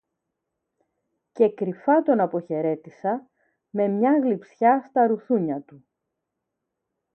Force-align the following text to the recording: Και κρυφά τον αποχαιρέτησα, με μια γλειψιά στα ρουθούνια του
Και 1.31 1.53
κρυφά 1.53 2.03
τον 2.03 2.19
αποχαιρέτησα, 2.19 3.29
με 3.69 3.87
μια 3.87 4.19
γλειψιά 4.19 4.83
στα 4.89 5.07
ρουθούνια 5.07 5.61
του 5.61 5.85